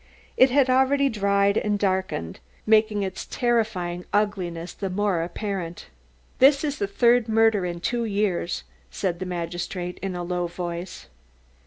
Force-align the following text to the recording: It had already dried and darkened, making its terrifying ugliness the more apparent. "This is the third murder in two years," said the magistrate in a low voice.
It 0.35 0.49
had 0.49 0.67
already 0.67 1.09
dried 1.09 1.59
and 1.59 1.77
darkened, 1.77 2.39
making 2.65 3.03
its 3.03 3.23
terrifying 3.23 4.03
ugliness 4.11 4.73
the 4.73 4.89
more 4.89 5.21
apparent. 5.21 5.89
"This 6.39 6.63
is 6.63 6.79
the 6.79 6.87
third 6.87 7.29
murder 7.29 7.67
in 7.67 7.81
two 7.81 8.05
years," 8.05 8.63
said 8.89 9.19
the 9.19 9.27
magistrate 9.27 9.99
in 10.01 10.15
a 10.15 10.23
low 10.23 10.47
voice. 10.47 11.05